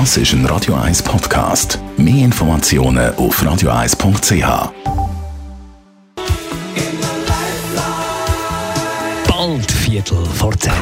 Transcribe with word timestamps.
Das 0.00 0.16
ist 0.16 0.32
ein 0.32 0.44
Radio 0.46 0.74
1 0.74 1.04
Podcast. 1.04 1.78
Mehr 1.96 2.24
Informationen 2.24 3.14
auf 3.14 3.40
radio1.ch. 3.40 4.72
Bald 9.28 9.70
Viertel 9.70 10.26
vor 10.34 10.52
zehn. 10.58 10.72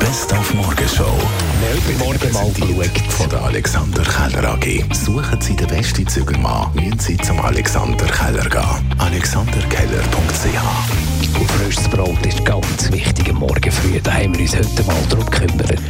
Best 0.00 0.32
auf 0.32 0.52
Morgenshow. 0.52 1.16
Heute 1.62 1.92
Morgen 1.98 2.32
mal 2.32 2.50
geschaut. 2.88 3.12
Von 3.12 3.30
der 3.30 3.44
Alexander 3.44 4.02
Keller 4.02 4.54
AG. 4.54 4.84
Suchen 4.92 5.40
Sie 5.40 5.54
den 5.54 5.68
besten 5.68 6.08
Zügelmann, 6.08 6.74
müssen 6.74 6.98
Sie 6.98 7.16
zum 7.18 7.38
Alexander 7.40 8.06
Keller 8.06 8.50
gehen. 8.50 8.94
alexanderkeller.ch 8.98 11.38
Und 11.38 11.48
frisches 11.52 11.88
Brot 11.88 12.26
ist 12.26 12.44
ganz 12.44 12.90
wichtig 12.90 13.21
Morgen 13.42 13.72
früh. 13.72 14.00
Da 14.00 14.12
haben 14.12 14.34
wir 14.34 14.42
uns 14.42 14.56
heute 14.56 14.84
mal 14.86 14.94
darum 15.10 15.26
gekümmert. 15.28 15.80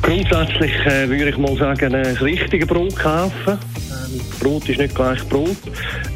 Grundsätzlich 0.00 0.72
äh, 0.86 1.06
würde 1.10 1.28
ich 1.28 1.36
mal 1.36 1.54
sagen, 1.58 1.94
ein 1.94 2.16
richtiges 2.16 2.66
Brot 2.66 2.96
kaufen. 2.96 3.58
Ähm, 3.58 4.20
Brot 4.40 4.66
ist 4.66 4.78
nicht 4.78 4.94
gleich 4.94 5.22
Brot. 5.28 5.58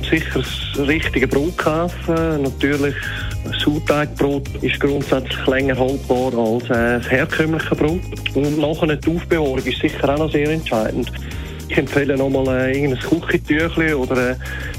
Sicher 0.08 0.40
das 0.40 0.88
richtige 0.88 1.28
Brot 1.28 1.58
kaufen. 1.58 2.42
Natürlich, 2.42 2.94
ein 3.44 3.52
Sauerteigbrot 3.62 4.48
ist 4.62 4.80
grundsätzlich 4.80 5.46
länger 5.46 5.76
haltbar 5.76 6.32
als 6.32 6.64
äh, 6.64 6.98
das 6.98 7.10
herkömmliche 7.10 7.74
Brot. 7.74 8.00
Und 8.34 8.58
nachher 8.58 8.96
die 8.96 9.10
Aufbewahrung 9.10 9.58
ist 9.58 9.78
sicher 9.78 10.08
auch 10.08 10.18
noch 10.18 10.32
sehr 10.32 10.48
entscheidend. 10.48 11.12
Ich 11.68 11.78
empfehle 11.78 12.16
nochmal 12.16 12.46
äh, 12.48 12.78
irgendein 12.78 13.00
Küchentüchli 13.00 13.92
oder 13.94 14.30
äh, 14.30 14.36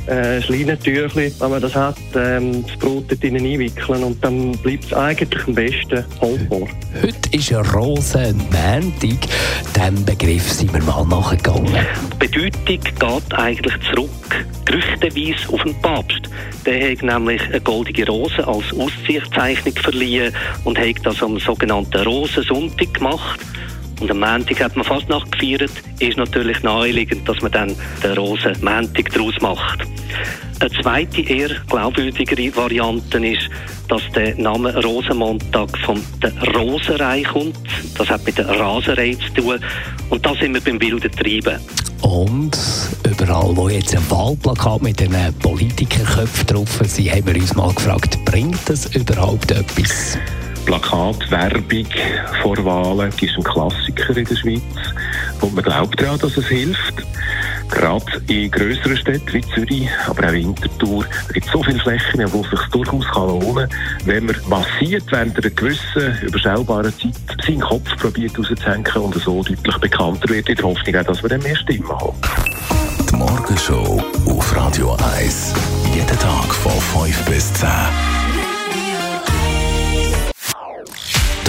ein 0.08 0.44
Leinentüchli. 0.48 1.34
Wenn 1.38 1.50
man 1.50 1.62
das 1.62 1.76
hat, 1.76 1.98
ähm, 2.16 2.66
das 2.66 2.78
Brot 2.78 3.06
dort 3.10 3.24
einwickeln 3.24 4.04
und 4.04 4.24
dann 4.24 4.54
bleibt 4.60 4.86
es 4.86 4.94
eigentlich 4.94 5.48
am 5.48 5.54
besten 5.54 6.06
haltbar. 6.22 6.68
Heute 7.02 7.30
ist 7.38 7.54
ein 7.54 7.66
Rosenmontag. 7.66 9.20
Diesem 9.76 10.06
Begriff 10.06 10.52
sind 10.52 10.74
wir 10.74 10.82
mal 10.84 11.06
nachgegangen. 11.06 11.74
Die 12.14 12.28
Bedeutung 12.28 12.80
geht 12.80 13.34
eigentlich 13.34 13.74
zurück, 13.92 14.46
gerüchteweise 14.66 15.54
auf 15.54 15.64
den 15.64 15.80
Papst. 15.82 16.30
Der 16.66 16.92
hat 16.92 17.04
nämlich 17.04 17.42
eine 17.44 17.62
goldige 17.62 18.08
Rose 18.08 18.46
als 18.48 18.66
Auszeichnung 18.74 19.76
verliehen 19.76 20.34
und 20.64 20.80
hat 20.80 20.96
das 21.04 21.22
am 21.22 21.38
sogenannten 21.40 22.02
Rosensonntag 22.04 22.94
gemacht. 22.94 23.40
Und 24.00 24.12
am 24.12 24.20
Montag 24.20 24.64
hat 24.64 24.76
man 24.76 24.86
fast 24.86 25.08
gefeiert. 25.08 25.72
Ist 26.00 26.18
natürlich 26.18 26.62
naheliegend, 26.64 27.28
dass 27.28 27.42
man 27.42 27.52
dann 27.52 27.76
den 28.04 28.18
Rosenmontag 28.18 29.12
daraus 29.12 29.34
macht. 29.42 29.80
Eine 30.60 30.72
zweite, 30.82 31.22
eher 31.22 31.50
glaubwürdigere 31.70 32.56
Variante 32.56 33.26
ist, 33.26 33.50
dass 33.88 34.02
der 34.16 34.36
Name 34.36 34.76
Rosenmontag 34.84 35.78
von 35.80 36.02
der 36.22 36.34
Roserei 36.56 37.24
kommt. 37.24 37.58
Das 37.98 38.10
hat 38.10 38.26
mit 38.26 38.38
der 38.38 38.48
Raserei 38.48 39.16
zu 39.16 39.42
tun. 39.42 39.60
Und 40.10 40.26
da 40.26 40.34
sind 40.36 40.54
wir 40.54 40.62
beim 40.62 40.80
wilden 40.80 41.12
Treiben. 41.12 41.60
Und 42.02 42.58
überall, 43.04 43.56
wo 43.56 43.70
jetzt 43.70 43.96
ein 43.96 44.10
Wahlplakat 44.10 44.82
mit 44.82 45.02
einem 45.02 45.34
Politikerköpfen 45.36 46.48
drauf 46.48 46.80
sind, 46.84 47.12
haben 47.12 47.28
wir 47.28 47.36
uns 47.36 47.56
mal 47.56 47.74
gefragt, 47.74 48.18
bringt 48.26 48.58
das 48.68 48.96
überhaupt 48.96 49.52
etwas? 49.52 50.18
Plakatwerbung 50.68 51.88
vor 52.42 52.66
Wahlen, 52.66 53.10
die 53.22 53.26
ist 53.26 53.38
ein 53.38 53.44
Klassiker 53.44 54.18
in 54.18 54.26
der 54.26 54.36
Schweiz. 54.36 54.62
Und 55.40 55.56
man 55.56 55.64
glaubt 55.64 56.00
daran, 56.00 56.20
dass 56.20 56.36
es 56.36 56.46
hilft. 56.48 56.94
Gerade 57.70 58.06
in 58.28 58.52
grösseren 58.52 58.98
Städten 58.98 59.34
wie 59.34 59.42
Zürich, 59.54 59.90
aber 60.08 60.28
auch 60.28 60.34
Winterthur, 60.34 61.06
da 61.28 61.34
gibt 61.34 61.46
es 61.46 61.52
so 61.52 61.64
viele 61.64 61.80
Flächen, 61.80 62.34
wo 62.34 62.42
es 62.42 62.50
sich 62.50 62.60
durchaus 62.72 63.06
lohnen 63.16 63.70
kann, 63.70 63.80
wenn 64.06 64.26
man 64.26 64.36
massiert 64.50 65.04
während 65.10 65.38
einer 65.38 65.50
gewissen, 65.50 66.18
überschaubaren 66.22 66.94
Zeit 66.98 67.46
seinen 67.46 67.62
Kopf 67.62 67.96
probiert 67.98 68.38
rauszuhängen 68.38 68.86
und 68.96 69.16
so 69.16 69.44
deutlich 69.44 69.78
bekannter 69.78 70.30
wird, 70.30 70.50
in 70.50 70.56
der 70.56 70.66
Hoffnung 70.66 70.96
auch, 70.96 71.04
dass 71.04 71.22
wir 71.24 71.30
dann 71.30 71.44
mehr 71.44 71.56
Stimmen 71.56 71.90
haben. 71.90 72.16
Die 73.10 73.16
Morgenshow 73.16 74.04
auf 74.26 74.56
Radio 74.56 74.98
1. 75.18 75.54
Jeden 75.94 76.20
Tag 76.20 76.54
von 76.54 77.06
5 77.06 77.26
bis 77.26 77.54
10. 77.54 77.68